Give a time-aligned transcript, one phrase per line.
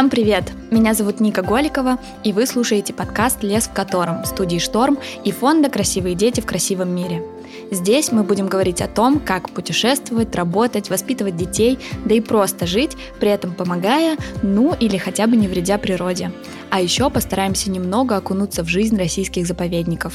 [0.00, 0.44] Всем привет!
[0.70, 5.68] Меня зовут Ника Голикова, и вы слушаете подкаст «Лес в котором» студии «Шторм» и фонда
[5.68, 7.22] «Красивые дети в красивом мире».
[7.70, 12.96] Здесь мы будем говорить о том, как путешествовать, работать, воспитывать детей, да и просто жить,
[13.20, 16.32] при этом помогая, ну или хотя бы не вредя природе.
[16.70, 20.14] А еще постараемся немного окунуться в жизнь российских заповедников.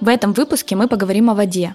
[0.00, 1.74] В этом выпуске мы поговорим о воде,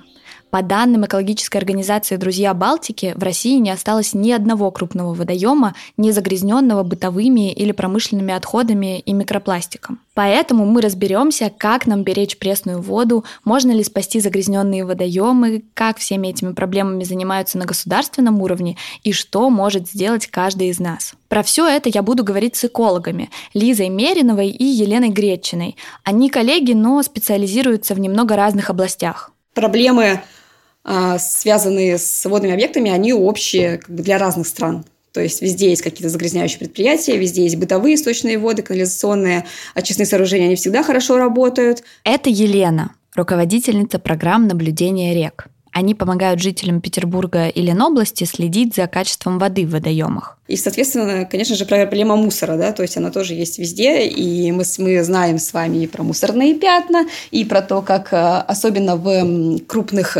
[0.51, 6.11] по данным экологической организации «Друзья Балтики», в России не осталось ни одного крупного водоема, не
[6.11, 9.99] загрязненного бытовыми или промышленными отходами и микропластиком.
[10.13, 16.27] Поэтому мы разберемся, как нам беречь пресную воду, можно ли спасти загрязненные водоемы, как всеми
[16.27, 21.13] этими проблемами занимаются на государственном уровне и что может сделать каждый из нас.
[21.29, 25.77] Про все это я буду говорить с экологами Лизой Мериновой и Еленой Гречиной.
[26.03, 29.31] Они коллеги, но специализируются в немного разных областях.
[29.53, 30.19] Проблемы
[31.19, 34.85] связанные с водными объектами, они общие как бы для разных стран.
[35.13, 40.45] То есть везде есть какие-то загрязняющие предприятия, везде есть бытовые источные воды, канализационные, очистные сооружения,
[40.45, 41.83] они всегда хорошо работают.
[42.05, 45.47] Это Елена, руководительница программ наблюдения рек.
[45.73, 50.37] Они помогают жителям Петербурга и Ленобласти следить за качеством воды в водоемах.
[50.47, 54.65] И, соответственно, конечно же, проблема мусора, да, то есть она тоже есть везде, и мы,
[54.79, 59.59] мы знаем с вами и про мусорные пятна, и про то, как э, особенно в
[59.65, 60.17] крупных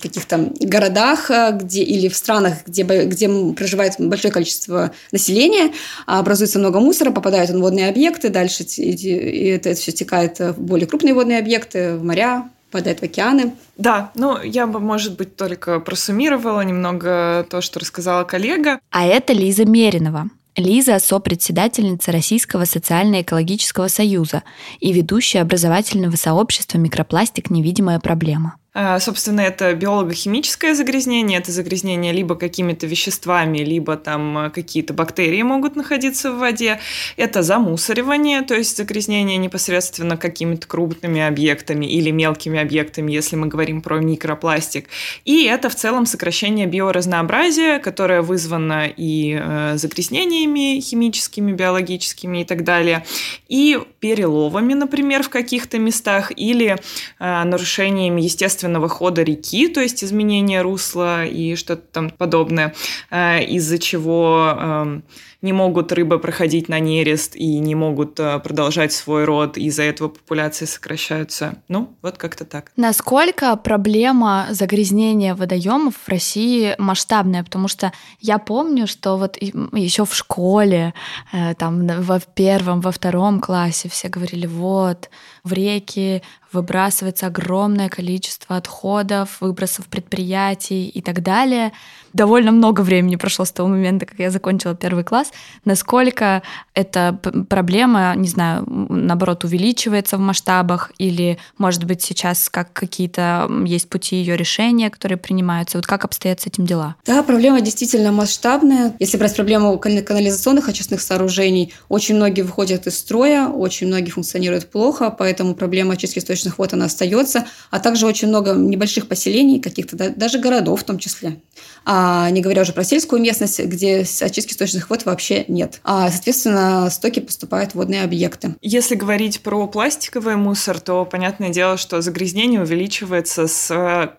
[0.00, 5.72] каких-то городах где, или в странах, где, где проживает большое количество населения,
[6.06, 11.14] образуется много мусора, попадают в водные объекты, дальше и это все стекает в более крупные
[11.14, 13.54] водные объекты, в моря, попадает в океаны.
[13.76, 18.80] Да, ну я бы, может быть, только просуммировала немного то, что рассказала коллега.
[18.90, 20.28] А это Лиза Меринова.
[20.56, 24.42] Лиза– сопредседательница Российского социально-экологического союза
[24.80, 27.48] и ведущая образовательного сообщества «Микропластик.
[27.50, 28.56] Невидимая проблема».
[28.76, 35.42] А, собственно, это биолого-химическое загрязнение, это загрязнение либо какими-то веществами, либо там э, какие-то бактерии
[35.42, 36.80] могут находиться в воде.
[37.16, 43.80] Это замусоривание, то есть загрязнение непосредственно какими-то крупными объектами или мелкими объектами, если мы говорим
[43.80, 44.88] про микропластик.
[45.24, 52.64] И это в целом сокращение биоразнообразия, которое вызвано и э, загрязнениями химическими, биологическими и так
[52.64, 53.06] далее,
[53.48, 56.76] и переловами, например, в каких-то местах, или
[57.20, 62.74] э, нарушениями естественного естественного хода реки, то есть изменения русла и что-то там подобное,
[63.10, 65.02] э, из-за чего эм,
[65.42, 70.08] не могут рыбы проходить на нерест и не могут э, продолжать свой род, из-за этого
[70.08, 71.56] популяции сокращаются.
[71.68, 72.72] Ну, вот как-то так.
[72.76, 77.44] Насколько проблема загрязнения водоемов в России масштабная?
[77.44, 80.94] Потому что я помню, что вот еще в школе,
[81.32, 85.10] э, там во первом, во втором классе все говорили, вот,
[85.44, 86.22] в реки
[86.54, 91.72] выбрасывается огромное количество отходов, выбросов предприятий и так далее
[92.14, 95.32] довольно много времени прошло с того момента, как я закончила первый класс,
[95.64, 96.42] насколько
[96.72, 103.88] эта проблема, не знаю, наоборот, увеличивается в масштабах, или, может быть, сейчас как какие-то есть
[103.88, 105.76] пути ее решения, которые принимаются.
[105.76, 106.94] Вот как обстоят с этим дела?
[107.04, 108.94] Да, проблема действительно масштабная.
[109.00, 115.10] Если брать проблему канализационных очистных сооружений, очень многие выходят из строя, очень многие функционируют плохо,
[115.10, 120.38] поэтому проблема очистки источных вод, она остается, а также очень много небольших поселений, каких-то даже
[120.38, 121.40] городов в том числе.
[121.84, 125.80] А не говоря уже про сельскую местность, где очистки источных вод вообще нет.
[125.84, 128.54] А, соответственно, стоки поступают в водные объекты.
[128.60, 134.16] Если говорить про пластиковый мусор, то понятное дело, что загрязнение увеличивается с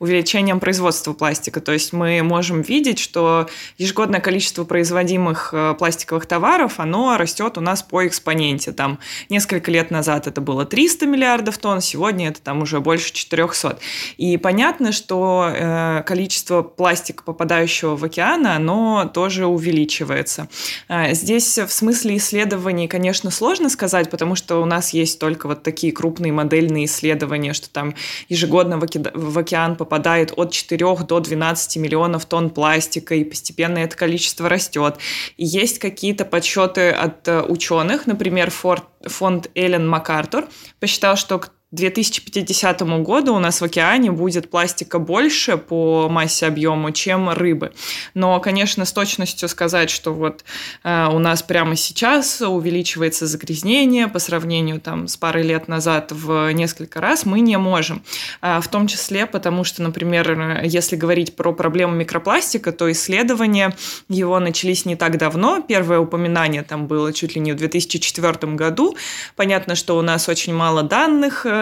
[0.00, 1.60] увеличением производства пластика.
[1.60, 7.60] То есть мы можем видеть, что ежегодное количество производимых э, пластиковых товаров, оно растет у
[7.60, 8.72] нас по экспоненте.
[8.72, 13.78] Там несколько лет назад это было 300 миллиардов тонн, сегодня это там уже больше 400.
[14.16, 20.48] И понятно, что э, количество пластика попадающего в океан, оно тоже увеличивается.
[20.88, 25.62] А, здесь в смысле исследований, конечно, сложно сказать, потому что у нас есть только вот
[25.62, 27.94] такие крупные модельные исследования, что там
[28.30, 29.89] ежегодно в океан попадает
[30.36, 34.96] от 4 до 12 миллионов тонн пластика, и постепенно это количество растет.
[35.36, 40.48] И есть какие-то подсчеты от э, ученых, например, фонд Эллен МакАртур
[40.78, 46.90] посчитал, что к 2050 году у нас в океане будет пластика больше по массе объему,
[46.90, 47.72] чем рыбы.
[48.14, 50.44] Но, конечно, с точностью сказать, что вот
[50.82, 56.52] э, у нас прямо сейчас увеличивается загрязнение по сравнению там, с парой лет назад в
[56.52, 58.02] несколько раз, мы не можем.
[58.42, 63.76] Э, в том числе потому, что, например, если говорить про проблему микропластика, то исследования
[64.08, 65.60] его начались не так давно.
[65.60, 68.96] Первое упоминание там было чуть ли не в 2004 году.
[69.36, 71.59] Понятно, что у нас очень мало данных э,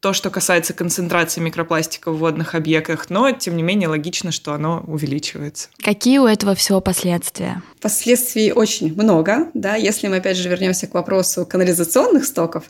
[0.00, 4.82] то, что касается концентрации микропластика в водных объектах, но, тем не менее, логично, что оно
[4.86, 5.68] увеличивается.
[5.82, 7.62] Какие у этого всего последствия?
[7.80, 9.50] Последствий очень много.
[9.54, 9.76] Да?
[9.76, 12.64] Если мы, опять же, вернемся к вопросу канализационных стоков,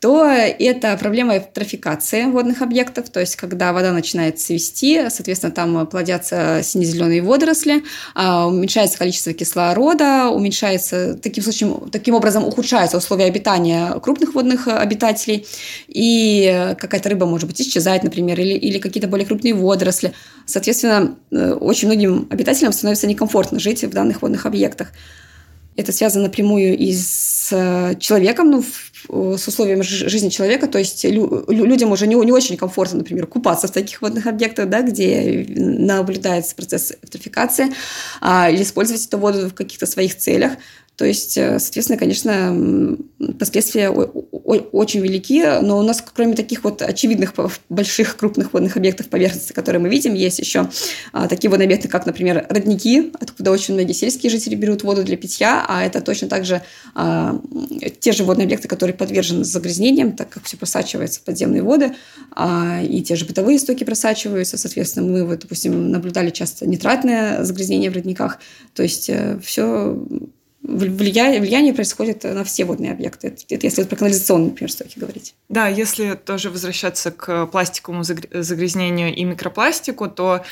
[0.00, 6.60] то это проблема эвтрофикации водных объектов, то есть когда вода начинает цвести, соответственно, там плодятся
[6.62, 7.82] сине-зеленые водоросли,
[8.14, 15.46] а, уменьшается количество кислорода, уменьшается, таким, случаем, таким образом ухудшаются условия обитания крупных водных обитателей,
[15.88, 20.12] и какая-то рыба, может быть, исчезает, например, или, или какие-то более крупные водоросли.
[20.46, 24.92] Соответственно, э, очень многим обитателям становится некомфортно жить в данных водных объектах.
[25.76, 28.64] Это связано напрямую и с э, человеком, ну,
[29.08, 30.66] с условиями жизни человека.
[30.66, 34.68] То есть лю людям уже не, не очень комфортно, например, купаться в таких водных объектах,
[34.68, 37.72] да, где наблюдается процесс эвтрофикации,
[38.20, 40.52] а, или использовать эту воду в каких-то своих целях.
[40.98, 42.98] То есть, э, соответственно, конечно,
[43.38, 47.34] последствия очень велики, но у нас, кроме таких вот очевидных
[47.68, 50.68] больших крупных водных объектов поверхности, которые мы видим, есть еще
[51.12, 55.16] а, такие водные объекты, как, например, родники, откуда очень многие сельские жители берут воду для
[55.16, 56.62] питья, а это точно также
[56.94, 57.40] а,
[58.00, 61.94] те же водные объекты, которые подвержены загрязнениям, так как все просачивается в подземные воды,
[62.32, 67.90] а, и те же бытовые стоки просачиваются, соответственно, мы, вот, допустим, наблюдали часто нитратное загрязнение
[67.90, 68.38] в родниках,
[68.74, 69.96] то есть э, все
[70.62, 73.36] влияние, влияние происходит на все водные объекты.
[73.48, 75.34] Это если про канализационные, например, стоки говорить.
[75.48, 80.44] Да, если тоже возвращаться к пластиковому загрязнению и микропластику, то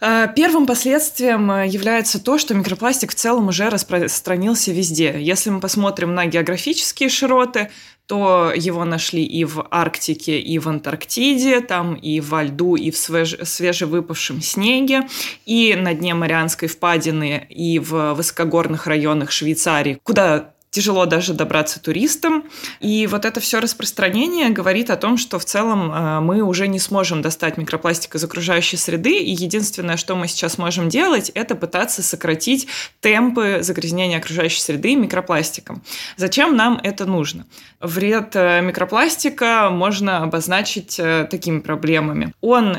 [0.00, 5.16] э, Первым последствием является то, что микропластик в целом уже распространился везде.
[5.18, 7.70] Если мы посмотрим на географические широты,
[8.08, 12.96] то его нашли и в Арктике, и в Антарктиде, там и во льду, и в
[12.96, 13.36] свеж...
[13.42, 15.02] свежевыпавшем снеге,
[15.44, 22.44] и на дне Марианской впадины, и в высокогорных районах Швейцарии, куда тяжело даже добраться туристам.
[22.80, 26.78] И вот это все распространение говорит о том, что в целом э, мы уже не
[26.78, 32.02] сможем достать микропластик из окружающей среды, и единственное, что мы сейчас можем делать, это пытаться
[32.02, 32.68] сократить
[33.00, 35.82] темпы загрязнения окружающей среды микропластиком.
[36.16, 37.46] Зачем нам это нужно?
[37.80, 42.32] Вред э, микропластика можно обозначить э, такими проблемами.
[42.40, 42.76] Он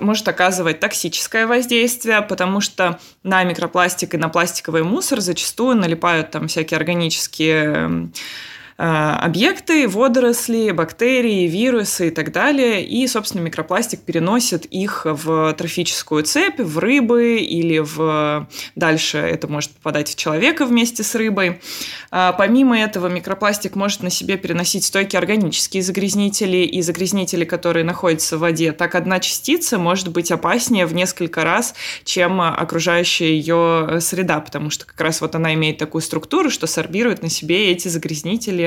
[0.00, 6.48] может оказывать токсическое воздействие, потому что на микропластик и на пластиковый мусор зачастую налипают там
[6.48, 8.06] всякие органические органические Э,
[8.76, 12.84] объекты, водоросли, бактерии, вирусы и так далее.
[12.84, 18.46] И, собственно, микропластик переносит их в трофическую цепь, в рыбы или в...
[18.74, 21.60] Дальше это может попадать в человека вместе с рыбой.
[22.10, 28.36] А помимо этого, микропластик может на себе переносить стойкие органические загрязнители и загрязнители, которые находятся
[28.36, 28.72] в воде.
[28.72, 31.74] Так одна частица может быть опаснее в несколько раз,
[32.04, 37.22] чем окружающая ее среда, потому что как раз вот она имеет такую структуру, что сорбирует
[37.22, 38.65] на себе эти загрязнители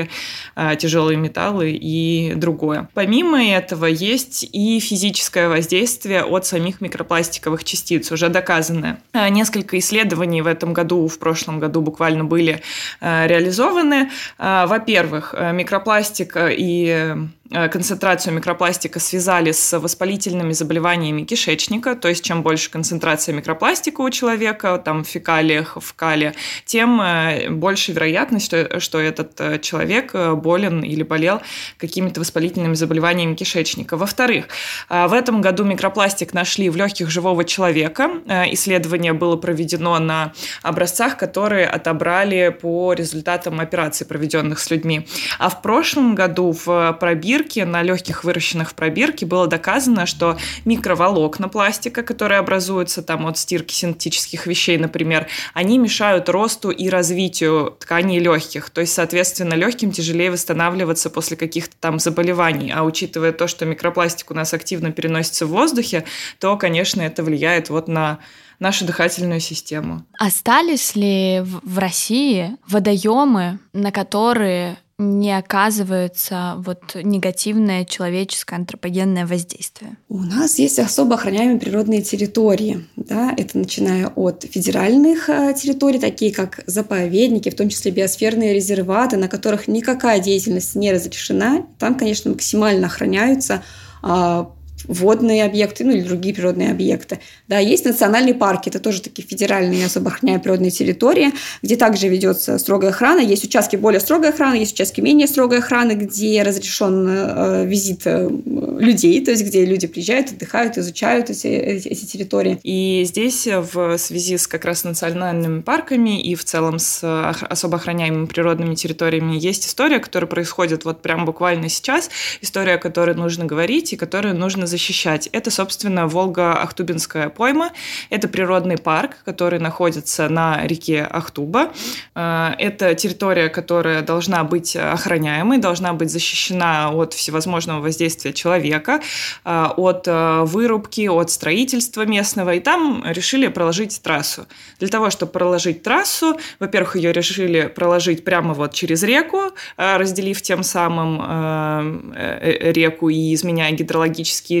[0.54, 2.88] а, тяжелые металлы и другое.
[2.94, 9.00] Помимо этого есть и физическое воздействие от самих микропластиковых частиц, уже доказанное.
[9.12, 12.62] А, несколько исследований в этом году, в прошлом году буквально были
[13.00, 14.10] а, реализованы.
[14.38, 17.16] Во-первых, микропластик и
[17.50, 24.80] концентрацию микропластика связали с воспалительными заболеваниями кишечника, то есть чем больше концентрация микропластика у человека,
[24.84, 30.82] там в фекалиях, в кале, тем э, больше вероятность, что, что этот э, человек болен
[30.82, 31.40] или болел
[31.78, 33.96] какими-то воспалительными заболеваниями кишечника.
[33.96, 34.46] Во-вторых,
[34.88, 38.10] в этом году микропластик нашли в легких живого человека.
[38.52, 45.06] Исследование было проведено на образцах, которые отобрали по результатам операций, проведенных с людьми.
[45.38, 50.36] А в прошлом году в пробир пробирке, на легких выращенных в пробирке было доказано, что
[50.64, 57.76] микроволокна пластика, которые образуются там от стирки синтетических вещей, например, они мешают росту и развитию
[57.80, 58.70] тканей легких.
[58.70, 62.72] То есть, соответственно, легким тяжелее восстанавливаться после каких-то там заболеваний.
[62.74, 66.04] А учитывая то, что микропластик у нас активно переносится в воздухе,
[66.38, 68.18] то, конечно, это влияет вот на
[68.58, 70.04] нашу дыхательную систему.
[70.18, 79.96] Остались ли в России водоемы, на которые не оказывается вот негативное человеческое антропогенное воздействие?
[80.08, 82.86] У нас есть особо охраняемые природные территории.
[82.96, 83.32] Да?
[83.36, 89.28] Это начиная от федеральных э, территорий, такие как заповедники, в том числе биосферные резерваты, на
[89.28, 91.64] которых никакая деятельность не разрешена.
[91.78, 93.62] Там, конечно, максимально охраняются
[94.02, 94.52] а,
[94.84, 97.20] водные объекты, ну или другие природные объекты.
[97.48, 101.32] Да, есть национальные парки, это тоже такие федеральные особо охраняемые природные территории,
[101.62, 103.20] где также ведется строгая охрана.
[103.20, 108.28] Есть участки более строгой охраны, есть участки менее строгой охраны, где разрешен э, визит э,
[108.28, 112.58] людей, то есть где люди приезжают, отдыхают, изучают эти, эти, территории.
[112.62, 118.26] И здесь в связи с как раз национальными парками и в целом с особо охраняемыми
[118.26, 122.10] природными территориями есть история, которая происходит вот прям буквально сейчас,
[122.40, 125.28] история, о которой нужно говорить и которую нужно защищать.
[125.32, 127.70] Это, собственно, Волга-Ахтубинская пойма.
[128.08, 131.72] Это природный парк, который находится на реке Ахтуба.
[132.14, 139.00] Э, это территория, которая должна быть охраняемой, должна быть защищена от всевозможного воздействия человека,
[139.44, 142.54] э, от э, вырубки, от строительства местного.
[142.54, 144.46] И там решили проложить трассу.
[144.78, 150.62] Для того, чтобы проложить трассу, во-первых, ее решили проложить прямо вот через реку, разделив тем
[150.62, 153.72] самым реку и изменяя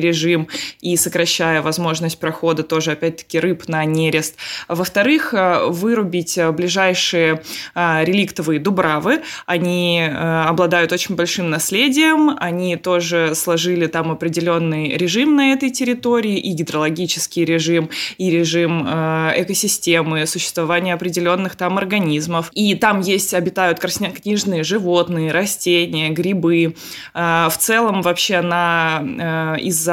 [0.00, 0.48] режим
[0.80, 4.36] и сокращая возможность прохода тоже, опять-таки, рыб на нерест.
[4.68, 7.42] Во-вторых, э, вырубить э, ближайшие
[7.74, 9.20] э, реликтовые дубравы.
[9.46, 16.52] Они обладают очень большим наследием, они тоже сложили там определенный режим на этой территории, и
[16.52, 22.50] гидрологический режим, и режим экосистемы, существование определенных там организмов.
[22.54, 26.74] И там есть, обитают краснокнижные животные, растения, грибы.
[27.14, 29.89] В целом вообще на, из-за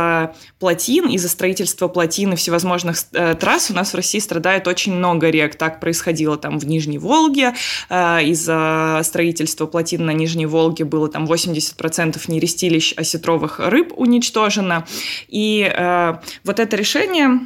[0.59, 5.29] плотин, из-за строительства плотин и всевозможных э, трасс у нас в России страдает очень много
[5.29, 5.55] рек.
[5.55, 7.53] Так происходило там в Нижней Волге.
[7.89, 14.85] Э, из-за строительства плотин на Нижней Волге было там 80% нерестилищ осетровых рыб уничтожено.
[15.27, 17.39] И э, вот это решение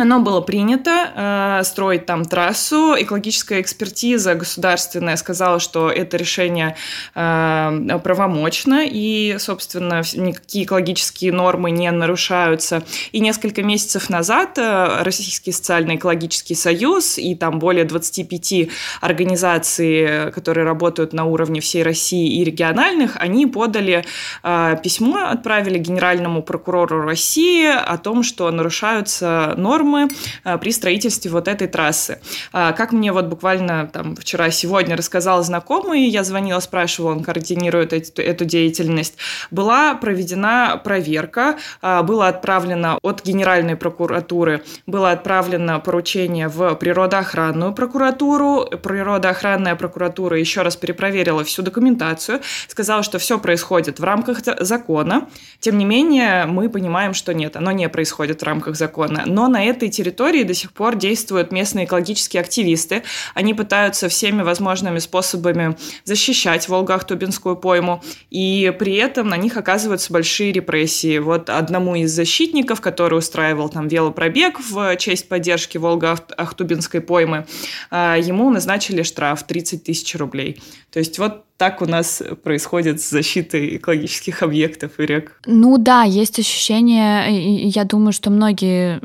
[0.00, 2.94] оно было принято э, строить там трассу.
[2.98, 6.76] Экологическая экспертиза государственная сказала, что это решение
[7.14, 12.82] э, правомочно, и, собственно, никакие экологические нормы не нарушаются.
[13.12, 21.12] И несколько месяцев назад э, Российский социально-экологический союз и там более 25 организаций, которые работают
[21.12, 24.04] на уровне всей России и региональных, они подали
[24.42, 30.08] э, письмо, отправили генеральному прокурору России о том, что нарушаются нормы нормы
[30.44, 32.20] э, при строительстве вот этой трассы.
[32.52, 38.22] А, как мне вот буквально там вчера-сегодня рассказал знакомый, я звонила, спрашивала, он координирует эту,
[38.22, 39.16] эту деятельность,
[39.50, 48.66] была проведена проверка, а, было отправлено от Генеральной прокуратуры, было отправлено поручение в природоохранную прокуратуру,
[48.82, 55.28] природоохранная прокуратура еще раз перепроверила всю документацию, сказала, что все происходит в рамках закона,
[55.58, 59.64] тем не менее мы понимаем, что нет, оно не происходит в рамках закона, но на
[59.64, 63.02] это этой территории до сих пор действуют местные экологические активисты.
[63.34, 70.52] Они пытаются всеми возможными способами защищать Волго-Ахтубинскую пойму, и при этом на них оказываются большие
[70.52, 71.18] репрессии.
[71.18, 77.46] Вот одному из защитников, который устраивал там велопробег в честь поддержки Волго-Ахтубинской поймы,
[77.90, 80.60] а, ему назначили штраф 30 тысяч рублей.
[80.90, 85.38] То есть вот так у нас происходит с защитой экологических объектов и рек.
[85.44, 88.98] Ну да, есть ощущение, я думаю, что многие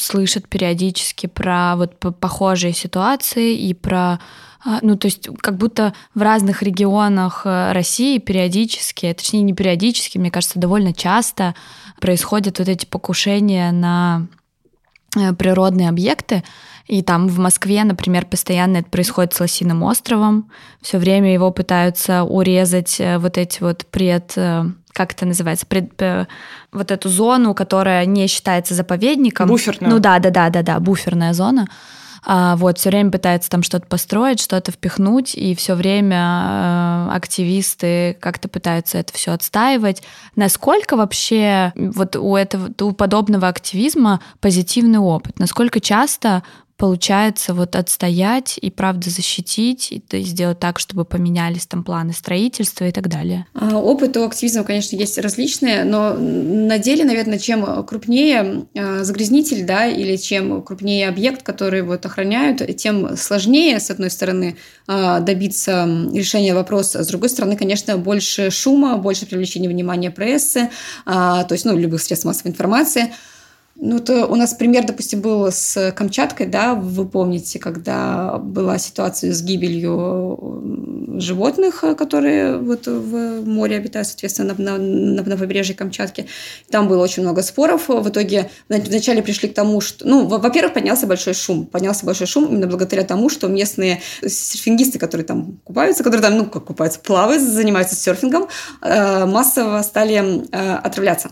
[0.00, 4.18] слышат периодически про вот похожие ситуации и про
[4.64, 10.18] а, ну, то есть как будто в разных регионах э, России периодически, точнее не периодически,
[10.18, 11.54] мне кажется, довольно часто
[12.00, 14.26] происходят вот эти покушения на
[15.16, 16.42] э, природные объекты.
[16.88, 20.50] И там в Москве, например, постоянно это происходит с Лосиным островом.
[20.80, 24.64] Все время его пытаются урезать э, вот эти вот пред э,
[24.94, 26.26] как это называется, пред, э,
[26.72, 29.48] вот эту зону, которая не считается заповедником.
[29.48, 29.90] Буферная.
[29.90, 31.66] Ну да, да, да, да, да, буферная зона.
[32.24, 38.48] А, вот, все время пытается там что-то построить, что-то впихнуть, и все время активисты как-то
[38.48, 40.02] пытаются это все отстаивать.
[40.36, 45.38] Насколько вообще вот у этого, у подобного активизма позитивный опыт?
[45.38, 46.42] Насколько часто
[46.78, 52.92] получается вот отстоять и правда защитить, и сделать так, чтобы поменялись там планы строительства и
[52.92, 53.46] так далее?
[53.52, 59.66] А, опыт у активизма, конечно, есть различные, но на деле, наверное, чем крупнее а, загрязнитель,
[59.66, 64.56] да, или чем крупнее объект, который вот охраняют, тем сложнее, с одной стороны,
[64.86, 70.70] а, добиться решения вопроса, с другой стороны, конечно, больше шума, больше привлечения внимания прессы,
[71.04, 73.12] то есть, ну, любых средств массовой информации–
[73.80, 79.32] ну, то у нас пример, допустим, был с Камчаткой, да, вы помните, когда была ситуация
[79.32, 86.26] с гибелью животных, которые вот в море обитают, соответственно, на, на, на побережье Камчатки.
[86.70, 87.88] Там было очень много споров.
[87.88, 90.06] В итоге вначале пришли к тому, что...
[90.06, 91.64] Ну, во-первых, поднялся большой шум.
[91.66, 96.46] Поднялся большой шум именно благодаря тому, что местные серфингисты, которые там купаются, которые там, ну,
[96.46, 98.48] как купаются, плавают, занимаются серфингом,
[98.82, 101.30] э, массово стали э, отравляться.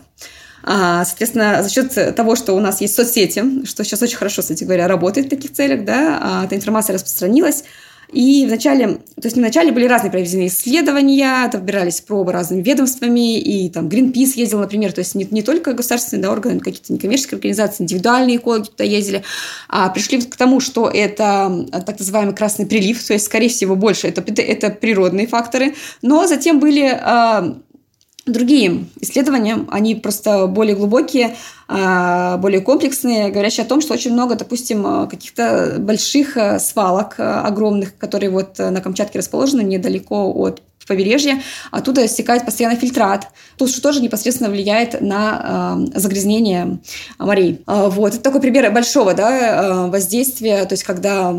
[0.69, 4.65] А, соответственно, за счет того, что у нас есть соцсети, что сейчас очень хорошо, кстати
[4.65, 7.63] говоря, работает в таких целях, да, а, эта информация распространилась,
[8.11, 13.87] и вначале, то есть вначале были разные проведены исследования, выбирались пробы разными ведомствами, и там
[13.87, 18.37] Greenpeace ездил, например, то есть не, не только государственные да, органы, какие-то некоммерческие организации, индивидуальные
[18.37, 19.23] экологи туда ездили,
[19.67, 24.07] а пришли к тому, что это так называемый красный прилив, то есть, скорее всего, больше
[24.07, 27.57] это, это природные факторы, но затем были а,
[28.27, 31.35] другие исследования, они просто более глубокие,
[31.67, 37.97] а, более комплексные, говорящие о том, что очень много, допустим, каких-то больших э, свалок огромных,
[37.97, 44.01] которые вот на Камчатке расположены недалеко от побережья, оттуда стекает постоянно фильтрат, то, что тоже
[44.01, 46.79] непосредственно влияет на э, загрязнение
[47.19, 47.61] морей.
[47.67, 51.33] Э, вот, это такой пример большого да, воздействия, то есть когда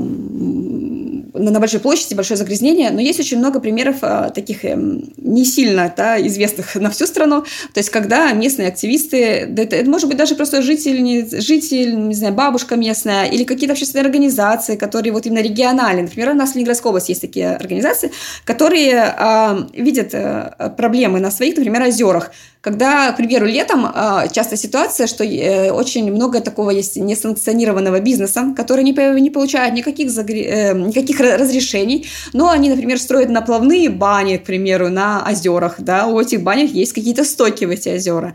[1.35, 5.93] на большой площади большое загрязнение, но есть очень много примеров а, таких э, не сильно
[5.97, 10.17] да, известных на всю страну, то есть когда местные активисты, да, это, это может быть
[10.17, 15.27] даже просто житель, не, житель, не знаю, бабушка местная или какие-то общественные организации, которые вот
[15.27, 18.11] именно региональные, например, у нас в Ленинградской области есть такие организации,
[18.45, 22.31] которые э, видят э, проблемы на своих, например, озерах,
[22.69, 28.53] когда, к примеру, летом э, часто ситуация, что э, очень много такого есть несанкционированного бизнеса,
[28.55, 30.43] который не, не получает никаких, загре...
[30.43, 36.21] э, никаких разрешений, но они, например, строят наплавные бани, к примеру, на озерах, да, у
[36.21, 38.35] этих банях есть какие-то стоки в эти озера.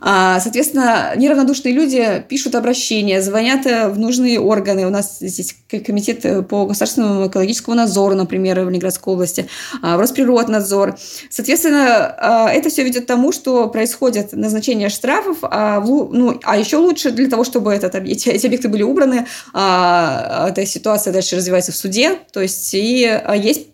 [0.00, 4.86] А, соответственно, неравнодушные люди пишут обращения, звонят э, в нужные органы.
[4.86, 9.48] У нас здесь комитет э, по государственному экологическому надзору, например, в Ленинградской области,
[9.82, 10.98] а, в Росприроднадзор.
[11.30, 16.76] Соответственно, а, это все ведет к тому, что происходит назначение штрафов, а, ну, а еще
[16.76, 21.76] лучше для того, чтобы этот, эти, эти объекты были убраны, эта ситуация дальше развивается в
[21.76, 23.66] суде, то есть и есть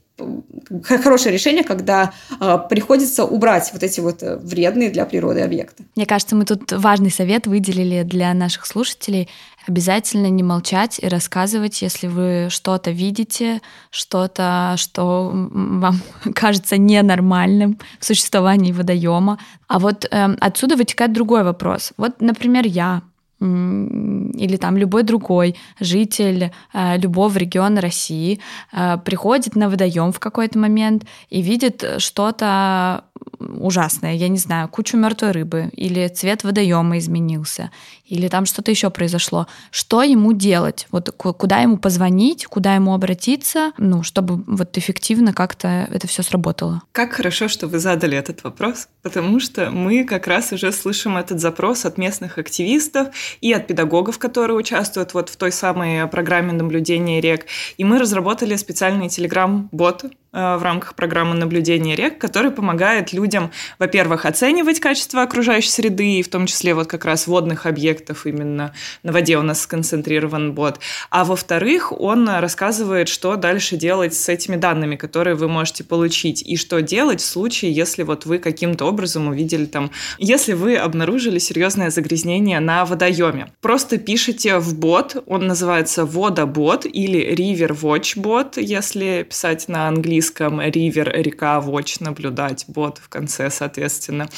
[0.85, 5.85] хорошее решение, когда э, приходится убрать вот эти вот э, вредные для природы объекты.
[5.94, 9.28] Мне кажется, мы тут важный совет выделили для наших слушателей.
[9.68, 16.00] Обязательно не молчать и рассказывать, если вы что-то видите, что-то, что вам
[16.35, 19.38] кажется ненормальным в существовании водоема.
[19.68, 21.92] А вот э, отсюда вытекает другой вопрос.
[21.96, 23.02] Вот, например, я
[23.38, 28.40] или там любой другой житель э, любого региона России
[28.72, 33.05] э, приходит на водоем в какой-то момент и видит что-то
[33.38, 37.70] ужасное, я не знаю, кучу мертвой рыбы, или цвет водоема изменился,
[38.05, 39.46] или там что-то еще произошло.
[39.70, 40.87] Что ему делать?
[40.90, 46.83] Вот куда ему позвонить, куда ему обратиться, ну, чтобы вот эффективно как-то это все сработало?
[46.92, 51.40] Как хорошо, что вы задали этот вопрос, потому что мы как раз уже слышим этот
[51.40, 53.09] запрос от местных активистов
[53.40, 57.46] и от педагогов, которые участвуют вот в той самой программе наблюдения рек.
[57.76, 60.05] И мы разработали специальный телеграм-бот,
[60.37, 66.29] в рамках программы наблюдения рек, который помогает людям, во-первых, оценивать качество окружающей среды, и в
[66.29, 70.79] том числе вот как раз водных объектов именно на воде у нас сконцентрирован бот,
[71.11, 76.57] а во-вторых, он рассказывает, что дальше делать с этими данными, которые вы можете получить, и
[76.57, 81.88] что делать в случае, если вот вы каким-то образом увидели там, если вы обнаружили серьезное
[81.88, 83.53] загрязнение на водоеме.
[83.62, 90.25] Просто пишите в бот, он называется водобот или River Watch бот, если писать на английском,
[90.26, 94.28] английском River, река, Watch, наблюдать, бот в конце, соответственно.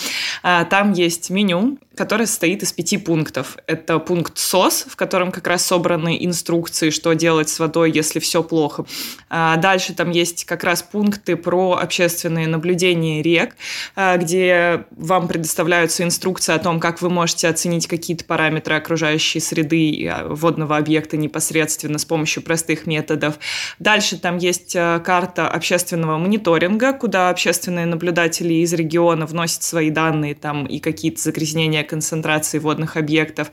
[0.43, 3.57] А, там есть меню, которое состоит из пяти пунктов.
[3.67, 8.43] Это пункт СОС, в котором как раз собраны инструкции, что делать с водой, если все
[8.43, 8.87] плохо.
[9.29, 13.57] А, дальше там есть как раз пункты про общественные наблюдения рек,
[13.97, 20.13] а, где вам предоставляются инструкции о том, как вы можете оценить какие-то параметры окружающей среды
[20.27, 23.39] водного объекта непосредственно с помощью простых методов.
[23.79, 30.35] Дальше там есть карта общественных общественного мониторинга, куда общественные наблюдатели из региона вносят свои данные
[30.35, 33.51] там и какие-то загрязнения концентрации водных объектов.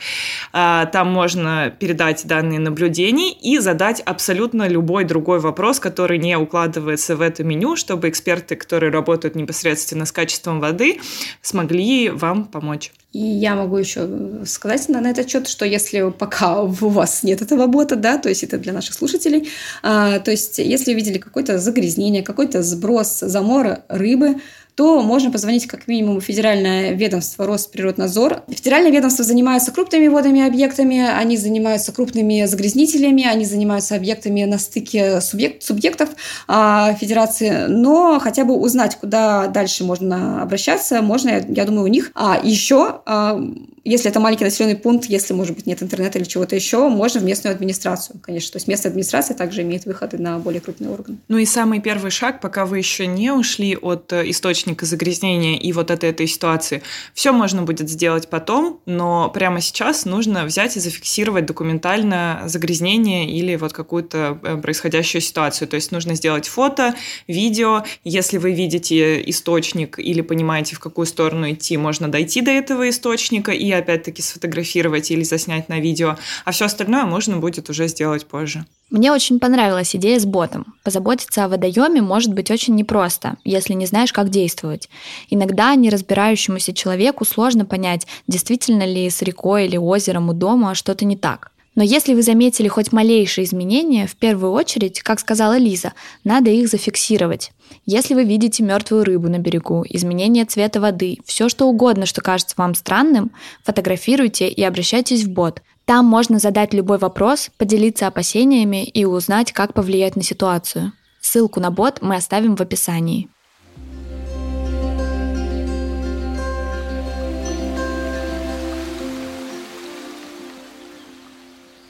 [0.53, 7.15] А, там можно передать данные наблюдений и задать абсолютно любой другой вопрос, который не укладывается
[7.15, 10.99] в это меню, чтобы эксперты, которые работают непосредственно с качеством воды,
[11.41, 12.91] смогли вам помочь.
[13.15, 14.09] И я могу еще
[14.45, 18.27] сказать на, на этот счет, что если пока у вас нет этого бота, да, то
[18.27, 19.49] есть это для наших слушателей,
[19.83, 24.41] а, то есть если увидели какое-то загрязнение, какой-то сброс замора рыбы,
[24.75, 28.43] то можно позвонить как минимум в Федеральное ведомство Росприроднадзор.
[28.49, 35.21] Федеральное ведомство занимается крупными водными объектами, они занимаются крупными загрязнителями, они занимаются объектами на стыке
[35.21, 36.09] субъект, субъектов
[36.47, 41.88] а, Федерации, но хотя бы узнать, куда дальше можно обращаться, можно, я, я думаю, у
[41.88, 42.11] них.
[42.13, 43.41] А еще а,
[43.85, 47.23] если это маленький населенный пункт, если, может быть, нет интернета или чего-то еще, можно в
[47.23, 48.53] местную администрацию, конечно.
[48.53, 51.19] То есть местная администрация также имеет выходы на более крупный орган.
[51.27, 55.71] Ну и самый первый шаг, пока вы еще не ушли от э, источника загрязнения и
[55.71, 56.81] вот от этой ситуации,
[57.13, 63.55] все можно будет сделать потом, но прямо сейчас нужно взять и зафиксировать документально загрязнение или
[63.55, 65.67] вот какую-то э, происходящую ситуацию.
[65.67, 66.95] То есть нужно сделать фото,
[67.27, 67.83] видео.
[68.03, 73.51] Если вы видите источник или понимаете, в какую сторону идти, можно дойти до этого источника
[73.51, 76.17] и опять-таки сфотографировать или заснять на видео.
[76.43, 78.65] А все остальное можно будет уже сделать позже.
[78.91, 80.75] Мне очень понравилась идея с ботом.
[80.83, 84.89] Позаботиться о водоеме может быть очень непросто, если не знаешь, как действовать.
[85.29, 91.17] Иногда неразбирающемуся человеку сложно понять, действительно ли с рекой или озером у дома что-то не
[91.17, 91.51] так.
[91.75, 96.69] Но если вы заметили хоть малейшие изменения, в первую очередь, как сказала Лиза, надо их
[96.69, 97.51] зафиксировать.
[97.85, 102.55] Если вы видите мертвую рыбу на берегу, изменение цвета воды, все что угодно, что кажется
[102.57, 103.31] вам странным,
[103.63, 105.61] фотографируйте и обращайтесь в бот.
[105.83, 110.93] Там можно задать любой вопрос, поделиться опасениями и узнать, как повлиять на ситуацию.
[111.19, 113.29] Ссылку на бот мы оставим в описании.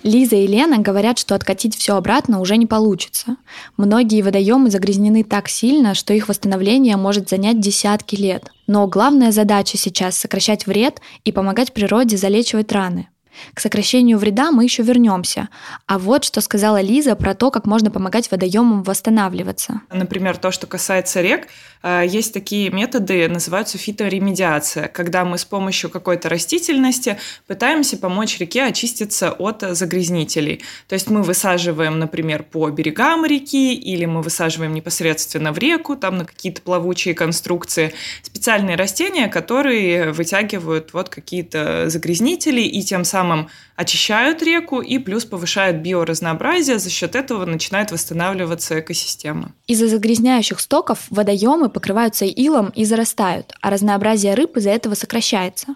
[0.06, 3.38] Лиза и Лена говорят, что откатить все обратно уже не получится.
[3.76, 8.52] Многие водоемы загрязнены так сильно, что их восстановление может занять десятки лет.
[8.68, 13.08] Но главная задача сейчас сокращать вред и помогать природе залечивать раны.
[13.54, 15.50] К сокращению вреда мы еще вернемся.
[15.88, 19.82] А вот что сказала Лиза про то, как можно помогать водоемам восстанавливаться.
[19.92, 21.48] Например, то, что касается рек,
[21.86, 29.32] есть такие методы, называются фиторемедиация, когда мы с помощью какой-то растительности пытаемся помочь реке очиститься
[29.32, 30.64] от загрязнителей.
[30.88, 36.18] То есть мы высаживаем, например, по берегам реки или мы высаживаем непосредственно в реку, там
[36.18, 37.94] на какие-то плавучие конструкции,
[38.24, 45.78] специальные растения, которые вытягивают вот какие-то загрязнители и тем самым очищают реку и плюс повышают
[45.78, 49.52] биоразнообразие, за счет этого начинает восстанавливаться экосистема.
[49.68, 55.76] Из-за загрязняющих стоков водоемы покрываются илом и зарастают, а разнообразие рыб из-за этого сокращается.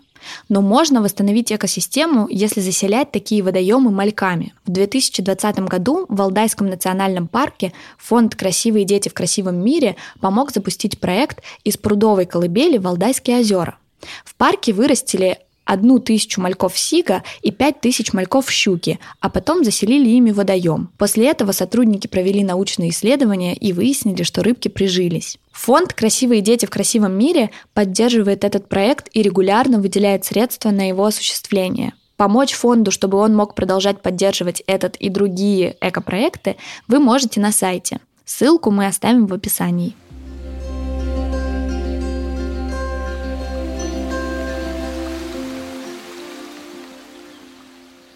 [0.50, 4.54] Но можно восстановить экосистему, если заселять такие водоемы мальками.
[4.66, 11.00] В 2020 году в Валдайском национальном парке фонд «Красивые дети в красивом мире» помог запустить
[11.00, 13.78] проект из прудовой колыбели «Валдайские озера».
[14.24, 20.10] В парке вырастили одну тысячу мальков сига и пять тысяч мальков щуки, а потом заселили
[20.10, 20.90] ими водоем.
[20.98, 25.38] После этого сотрудники провели научные исследования и выяснили, что рыбки прижились.
[25.52, 31.06] Фонд «Красивые дети в красивом мире» поддерживает этот проект и регулярно выделяет средства на его
[31.06, 31.94] осуществление.
[32.18, 38.00] Помочь фонду, чтобы он мог продолжать поддерживать этот и другие экопроекты, вы можете на сайте.
[38.26, 39.96] Ссылку мы оставим в описании.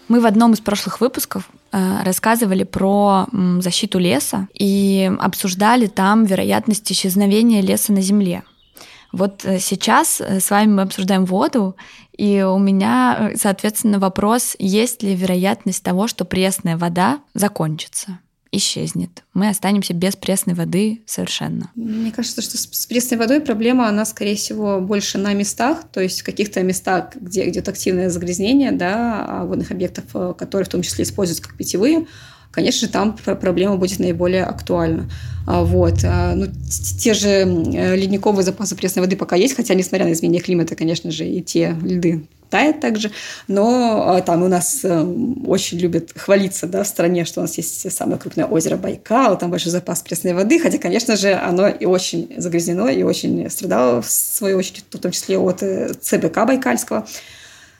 [0.08, 3.26] Мы в одном из прошлых выпусков э, рассказывали про
[3.60, 8.42] защиту леса и обсуждали там вероятность исчезновения леса на Земле.
[9.12, 11.76] Вот э, сейчас э, с вами мы обсуждаем воду,
[12.16, 18.18] и у меня, соответственно, вопрос, есть ли вероятность того, что пресная вода закончится?
[18.56, 19.24] Исчезнет.
[19.34, 21.70] Мы останемся без пресной воды совершенно.
[21.74, 26.20] Мне кажется, что с пресной водой проблема, она, скорее всего, больше на местах, то есть
[26.20, 30.82] в каких-то местах, где идет активное загрязнение да, а водных объектов, э, которые в том
[30.82, 32.06] числе используются как питьевые,
[32.54, 35.10] конечно же, там проблема будет наиболее актуальна.
[35.46, 36.04] А, вот.
[36.04, 36.46] А, ну,
[36.98, 41.10] те же э, ледниковые запасы пресной воды пока есть, хотя, несмотря на изменение климата, конечно
[41.10, 42.22] же, и те льды
[42.54, 43.10] тает также,
[43.48, 45.02] но а, там у нас э,
[45.44, 49.50] очень любят хвалиться да, в стране, что у нас есть самое крупное озеро Байкал, там
[49.50, 54.08] большой запас пресной воды, хотя, конечно же, оно и очень загрязнено, и очень страдало, в
[54.08, 57.06] свою очередь, в том числе от э, ЦБК Байкальского.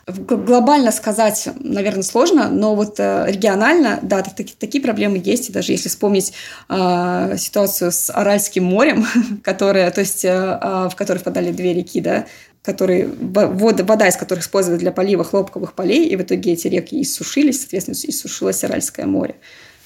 [0.07, 5.49] Глобально сказать, наверное, сложно, но вот э, регионально, да, такие, такие проблемы есть.
[5.49, 6.35] И даже если вспомнить
[6.69, 9.07] э, ситуацию с Аральским морем,
[9.43, 12.27] которая, то есть, э, в которой впадали две реки, да,
[12.62, 17.01] которые, вода, вода из которых использовали для полива хлопковых полей, и в итоге эти реки
[17.01, 19.37] иссушились, соответственно, иссушилось Аральское море.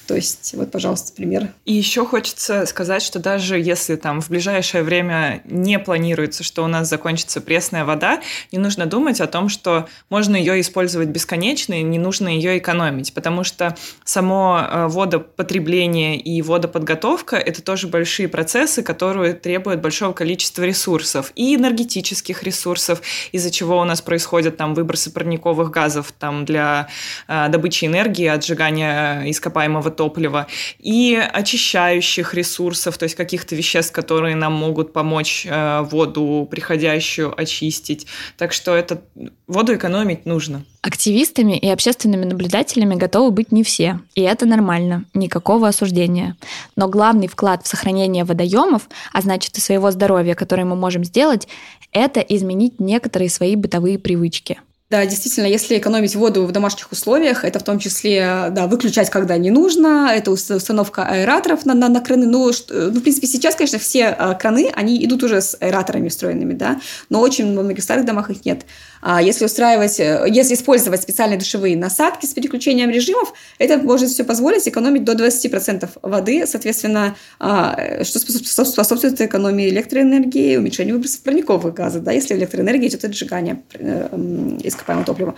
[0.09, 1.49] То есть, вот, пожалуйста, пример.
[1.65, 6.67] И еще хочется сказать, что даже если там в ближайшее время не планируется, что у
[6.67, 8.19] нас закончится пресная вода,
[8.51, 13.13] не нужно думать о том, что можно ее использовать бесконечно и не нужно ее экономить,
[13.13, 20.63] потому что само э, водопотребление и водоподготовка– это тоже большие процессы, которые требуют большого количества
[20.63, 26.87] ресурсов и энергетических ресурсов, из-за чего у нас происходят там выбросы парниковых газов там для
[27.27, 30.47] э, добычи энергии, отжигания ископаемого топлива,
[30.79, 38.07] и очищающих ресурсов, то есть каких-то веществ, которые нам могут помочь э, воду приходящую очистить.
[38.37, 39.01] Так что это
[39.45, 40.63] воду экономить нужно.
[40.81, 46.37] Активистами и общественными наблюдателями готовы быть не все, и это нормально, никакого осуждения.
[46.77, 51.49] Но главный вклад в сохранение водоемов, а значит и своего здоровья, который мы можем сделать,
[51.91, 57.59] это изменить некоторые свои бытовые привычки– да, действительно, если экономить воду в домашних условиях, это
[57.59, 62.25] в том числе да, выключать, когда не нужно, это установка аэраторов на, на, на краны.
[62.25, 66.09] Ну, что, ну, в принципе, сейчас, конечно, все а, краны, они идут уже с аэраторами
[66.09, 68.65] встроенными, да, но очень во многих старых домах их нет.
[69.01, 74.23] А если устраивать, э, если использовать специальные душевые насадки с переключением режимов, это может все
[74.23, 82.03] позволить экономить до 20% воды, соответственно, а, что способствует экономии электроэнергии, уменьшению выбросов парниковых газов,
[82.03, 85.35] да, если электроэнергия идет от сжигания э, ископаемого топлива.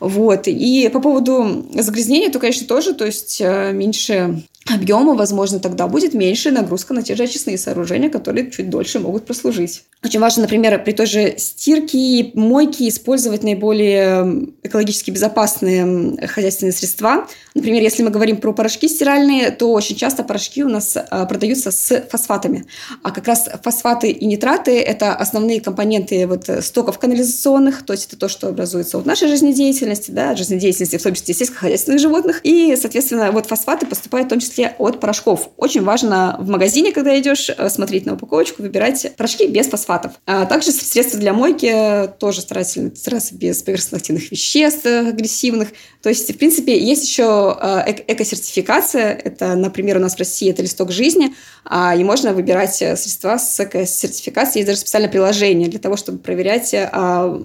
[0.00, 0.46] Вот.
[0.46, 6.14] И по поводу загрязнения, то, конечно, тоже, то есть э, меньше объема, возможно, тогда будет
[6.14, 9.84] меньше нагрузка на те же очистные сооружения, которые чуть дольше могут прослужить.
[10.04, 17.26] Очень важно, например, при той же стирке и мойке использовать наиболее экологически безопасные хозяйственные средства.
[17.54, 21.70] Например, если мы говорим про порошки стиральные, то очень часто порошки у нас а, продаются
[21.70, 22.66] с фосфатами.
[23.02, 28.16] А как раз фосфаты и нитраты– это основные компоненты вот стоков канализационных, то есть это
[28.16, 32.40] то, что образуется от нашей жизнедеятельности, да, от жизнедеятельности, в том числе сельскохозяйственных животных.
[32.42, 35.50] И, соответственно, вот фосфаты поступают в том числе от порошков.
[35.56, 40.12] Очень важно в магазине, когда идешь, э, смотреть на упаковочку, выбирать порошки без фосфатов.
[40.26, 45.68] А также средства для мойки тоже старательно стараться без поверхностных веществ агрессивных.
[46.02, 49.12] То есть, в принципе, есть еще а, эко-сертификация.
[49.12, 53.38] Это, например, у нас в России это листок жизни, а, и можно выбирать э, средства
[53.38, 54.60] с эко-сертификацией.
[54.60, 57.42] Есть даже специальное приложение для того, чтобы проверять, а,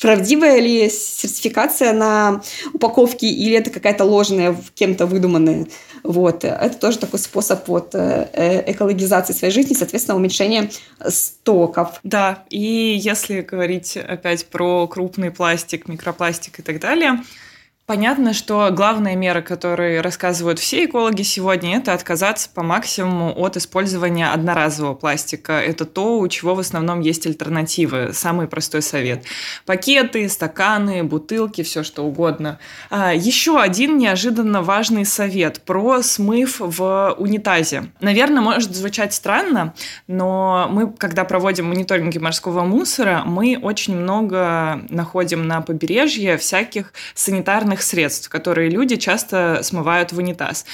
[0.00, 2.42] правдивая ли сертификация на
[2.74, 5.66] упаковке или это какая-то ложная, кем-то выдуманная.
[6.02, 6.44] Вот.
[6.60, 10.70] Это тоже такой способ вот, э, э, экологизации своей жизни, соответственно, уменьшения
[11.08, 12.00] стоков.
[12.02, 17.22] Да, и если говорить опять про крупный пластик, микропластик и так далее,
[17.84, 24.28] Понятно, что главная мера, которую рассказывают все экологи сегодня, это отказаться по максимуму от использования
[24.28, 25.54] одноразового пластика.
[25.54, 28.10] Это то, у чего в основном есть альтернативы.
[28.12, 29.24] Самый простой совет.
[29.66, 32.60] Пакеты, стаканы, бутылки, все что угодно.
[32.88, 37.90] А, еще один неожиданно важный совет про смыв в унитазе.
[38.00, 39.74] Наверное, может звучать странно,
[40.06, 47.71] но мы, когда проводим мониторинги морского мусора, мы очень много находим на побережье всяких санитарных
[47.72, 50.64] санитарных средств, которые люди часто смывают в унитаз.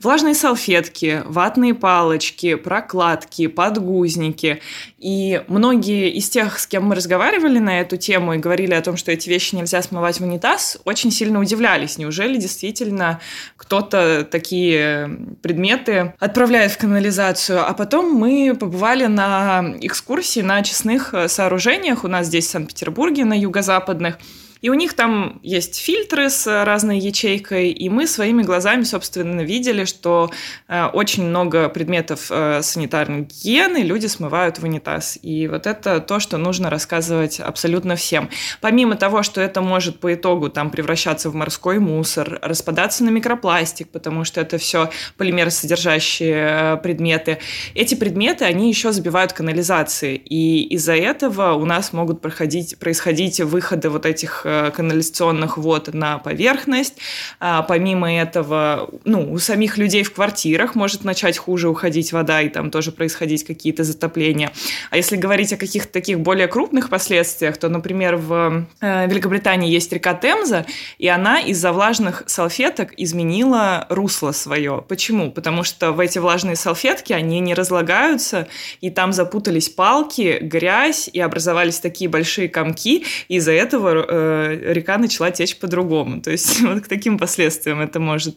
[0.00, 4.60] Влажные салфетки, ватные палочки, прокладки, подгузники.
[4.98, 8.96] И многие из тех, с кем мы разговаривали на эту тему и говорили о том,
[8.96, 11.98] что эти вещи нельзя смывать в унитаз, очень сильно удивлялись.
[11.98, 13.20] Неужели действительно
[13.56, 15.08] кто-то такие
[15.42, 17.60] предметы отправляет в канализацию?
[17.60, 23.34] А потом мы побывали на экскурсии на очистных сооружениях у нас здесь в Санкт-Петербурге, на
[23.38, 24.18] юго-западных.
[24.60, 29.84] И у них там есть фильтры с разной ячейкой, и мы своими глазами, собственно, видели,
[29.84, 30.30] что
[30.68, 35.18] э, очень много предметов э, санитарной гигиены люди смывают в унитаз.
[35.22, 38.30] И вот это то, что нужно рассказывать абсолютно всем.
[38.60, 43.88] Помимо того, что это может по итогу там превращаться в морской мусор, распадаться на микропластик,
[43.88, 47.38] потому что это все полимеросодержащие э, предметы,
[47.74, 50.16] эти предметы, они еще забивают канализации.
[50.16, 56.94] И из-за этого у нас могут проходить, происходить выходы вот этих канализационных вод на поверхность.
[57.40, 62.48] А помимо этого, ну, у самих людей в квартирах может начать хуже уходить вода, и
[62.48, 64.50] там тоже происходить какие-то затопления.
[64.90, 69.92] А если говорить о каких-то таких более крупных последствиях, то, например, в э, Великобритании есть
[69.92, 70.66] река Темза,
[70.98, 74.84] и она из-за влажных салфеток изменила русло свое.
[74.88, 75.30] Почему?
[75.30, 78.48] Потому что в эти влажные салфетки они не разлагаются,
[78.80, 85.30] и там запутались палки, грязь, и образовались такие большие комки, из-за этого э, река начала
[85.30, 86.20] течь по-другому.
[86.20, 88.36] То есть вот к таким последствиям это может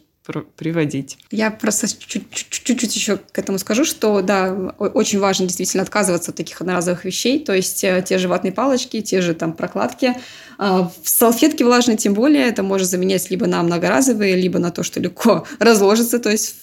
[0.56, 1.18] приводить.
[1.32, 6.60] Я просто чуть-чуть еще к этому скажу, что да, очень важно действительно отказываться от таких
[6.60, 10.14] одноразовых вещей, то есть э, те же ватные палочки, те же там прокладки.
[10.58, 15.00] А, салфетки влажные тем более, это может заменять либо на многоразовые, либо на то, что
[15.00, 16.54] легко разложится, то есть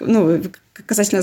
[0.00, 0.42] ну,
[0.86, 1.22] касательно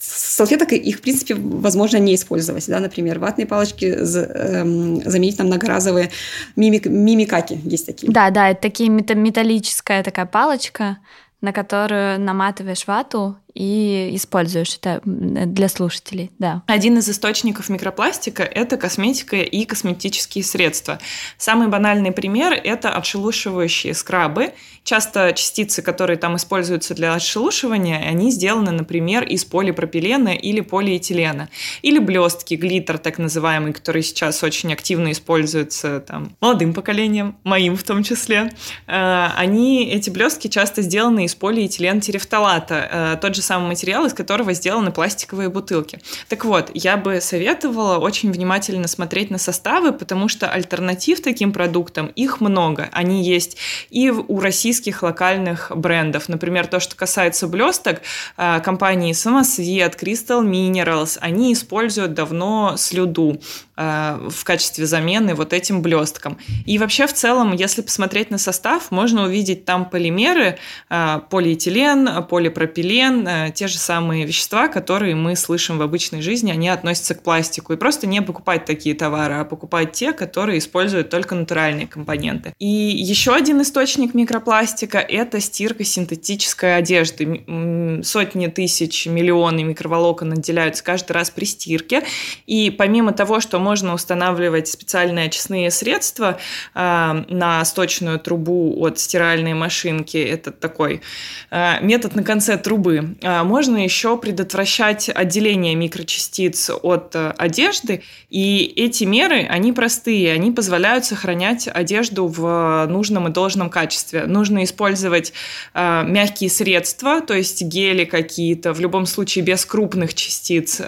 [0.00, 2.66] салфеток их, в принципе, возможно не использовать.
[2.68, 2.80] Да?
[2.80, 6.10] Например, ватные палочки эм, заменить на многоразовые
[6.56, 7.60] мимик, мимикаки.
[7.64, 8.10] Есть такие.
[8.10, 10.98] Да, да, это такие металлическая такая палочка,
[11.40, 16.62] на которую наматываешь вату, и используешь это для слушателей, да.
[16.66, 20.98] Один из источников микропластика– это косметика и косметические средства.
[21.36, 24.54] Самый банальный пример– это отшелушивающие скрабы.
[24.82, 31.50] Часто частицы, которые там используются для отшелушивания, они сделаны, например, из полипропилена или полиэтилена.
[31.82, 37.82] Или блестки, глиттер так называемый, который сейчас очень активно используется там, молодым поколением, моим в
[37.82, 38.52] том числе.
[38.86, 44.14] Э, они, эти блестки часто сделаны из полиэтилен терефталата, э, тот же самый материал, из
[44.14, 45.98] которого сделаны пластиковые бутылки.
[46.28, 52.06] Так вот, я бы советовала очень внимательно смотреть на составы, потому что альтернатив таким продуктам
[52.14, 52.88] их много.
[52.92, 53.56] Они есть
[53.90, 56.28] и у российских локальных брендов.
[56.28, 58.02] Например, то, что касается блесток,
[58.36, 63.40] э, компании Самосвет, Crystal Minerals, они используют давно слюду.
[63.80, 66.36] Э, в качестве замены вот этим блесткам.
[66.66, 70.58] И вообще в целом, если посмотреть на состав, можно увидеть там полимеры,
[70.90, 76.68] э, полиэтилен, полипропилен, э, те же самые вещества, которые мы слышим в обычной жизни, они
[76.68, 77.72] относятся к пластику.
[77.72, 82.52] И просто не покупать такие товары, а покупать те, которые используют только натуральные компоненты.
[82.58, 88.00] И еще один источник микропластика– это стирка синтетической одежды.
[88.04, 92.02] Сотни тысяч, миллионы микроволокон отделяются каждый раз при стирке.
[92.46, 96.38] И помимо того, что можно устанавливать специальные очистные средства
[96.74, 100.16] э, на сточную трубу от стиральной машинки.
[100.16, 101.02] Это такой
[101.50, 103.16] э, метод на конце трубы.
[103.22, 108.02] Э, можно еще предотвращать отделение микрочастиц от э, одежды.
[108.30, 110.32] И эти меры, они простые.
[110.32, 114.26] Они позволяют сохранять одежду в нужном и должном качестве.
[114.26, 115.32] Нужно использовать
[115.74, 120.80] э, мягкие средства, то есть гели какие-то, в любом случае без крупных частиц,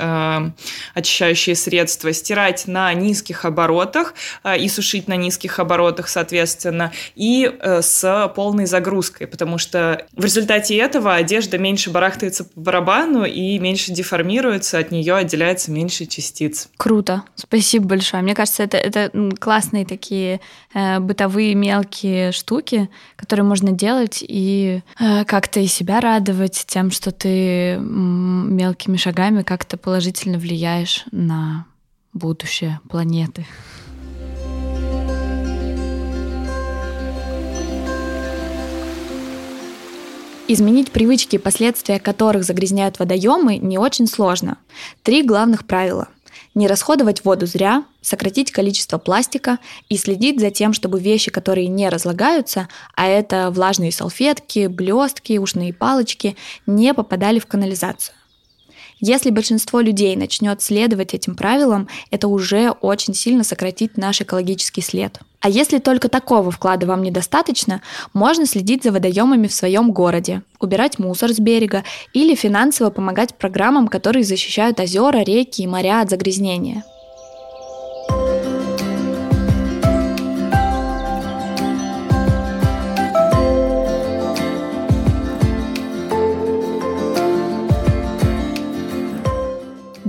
[0.94, 4.14] очищающие средства, стирать на низких оборотах
[4.58, 11.14] и сушить на низких оборотах, соответственно, и с полной загрузкой, потому что в результате этого
[11.14, 16.68] одежда меньше барахтается по барабану и меньше деформируется, от нее отделяется меньше частиц.
[16.76, 18.22] Круто, спасибо большое.
[18.22, 20.40] Мне кажется, это, это классные такие
[20.74, 27.10] э, бытовые мелкие штуки, которые можно делать и э, как-то и себя радовать тем, что
[27.10, 31.66] ты мелкими шагами как-то положительно влияешь на
[32.12, 33.46] будущее планеты.
[40.52, 44.58] Изменить привычки, последствия которых загрязняют водоемы, не очень сложно.
[45.02, 46.08] Три главных правила.
[46.54, 51.88] Не расходовать воду зря, сократить количество пластика и следить за тем, чтобы вещи, которые не
[51.88, 56.36] разлагаются, а это влажные салфетки, блестки, ушные палочки,
[56.66, 58.14] не попадали в канализацию.
[59.04, 65.18] Если большинство людей начнет следовать этим правилам, это уже очень сильно сократит наш экологический след.
[65.40, 67.82] А если только такого вклада вам недостаточно,
[68.14, 73.88] можно следить за водоемами в своем городе, убирать мусор с берега или финансово помогать программам,
[73.88, 76.84] которые защищают озера, реки и моря от загрязнения.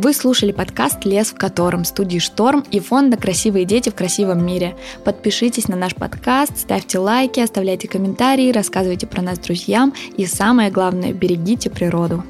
[0.04, 4.76] Вы слушали подкаст «Лес в котором» студии «Шторм» и фонда «Красивые дети в красивом мире».
[5.06, 11.14] Подпишитесь на наш подкаст, ставьте лайки, оставляйте комментарии, рассказывайте про нас друзьям и самое главное,
[11.14, 12.26] берегите природу.